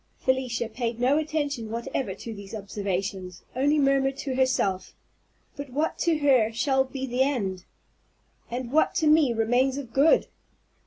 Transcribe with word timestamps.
Felicia 0.17 0.67
paid 0.67 0.99
no 0.99 1.19
attention 1.19 1.69
whatever 1.69 2.15
to 2.15 2.33
these 2.33 2.55
observations, 2.55 3.43
only 3.55 3.77
murmured 3.77 4.17
to 4.17 4.33
herself, 4.33 4.95
"But 5.55 5.69
what 5.69 5.99
to 5.99 6.17
her 6.17 6.51
shall 6.51 6.83
be 6.85 7.05
the 7.05 7.21
end? 7.21 7.65
And 8.49 8.71
what 8.71 8.95
to 8.95 9.05
me 9.05 9.31
remains 9.31 9.77
of 9.77 9.93
good? 9.93 10.25